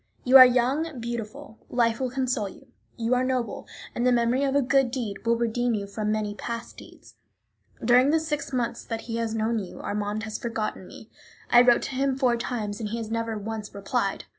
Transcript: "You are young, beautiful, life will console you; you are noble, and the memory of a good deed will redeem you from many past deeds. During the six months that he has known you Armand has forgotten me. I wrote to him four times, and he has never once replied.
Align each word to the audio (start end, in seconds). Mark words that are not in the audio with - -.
"You 0.23 0.35
are 0.37 0.45
young, 0.47 0.99
beautiful, 0.99 1.59
life 1.69 1.99
will 1.99 2.09
console 2.09 2.49
you; 2.49 2.65
you 2.97 3.13
are 3.13 3.23
noble, 3.23 3.67
and 3.93 4.03
the 4.03 4.11
memory 4.11 4.43
of 4.43 4.55
a 4.55 4.61
good 4.63 4.89
deed 4.89 5.23
will 5.27 5.35
redeem 5.37 5.75
you 5.75 5.85
from 5.85 6.11
many 6.11 6.33
past 6.33 6.77
deeds. 6.77 7.13
During 7.85 8.09
the 8.09 8.19
six 8.19 8.51
months 8.51 8.83
that 8.83 9.01
he 9.01 9.17
has 9.17 9.35
known 9.35 9.59
you 9.59 9.79
Armand 9.79 10.23
has 10.23 10.39
forgotten 10.39 10.87
me. 10.87 11.11
I 11.51 11.61
wrote 11.61 11.83
to 11.83 11.91
him 11.95 12.17
four 12.17 12.35
times, 12.35 12.79
and 12.79 12.89
he 12.89 12.97
has 12.97 13.11
never 13.11 13.37
once 13.37 13.75
replied. 13.75 14.25